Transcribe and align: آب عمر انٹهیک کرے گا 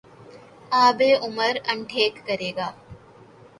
آب 0.77 0.99
عمر 1.21 1.53
انٹهیک 1.65 2.13
کرے 2.27 2.51
گا 2.57 2.69